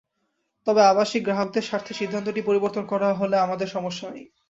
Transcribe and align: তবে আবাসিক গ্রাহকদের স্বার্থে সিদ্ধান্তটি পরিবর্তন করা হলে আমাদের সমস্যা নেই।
তবে 0.67 0.81
আবাসিক 0.85 1.21
গ্রাহকদের 1.23 1.63
স্বার্থে 1.63 1.93
সিদ্ধান্তটি 1.93 2.41
পরিবর্তন 2.45 2.83
করা 2.85 3.09
হলে 3.13 3.35
আমাদের 3.39 3.67
সমস্যা 3.67 4.07
নেই। 4.09 4.25